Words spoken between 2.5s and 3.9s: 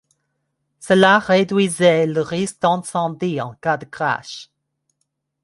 d'incendie en cas de